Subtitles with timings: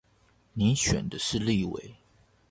[0.53, 1.95] 你選的是立委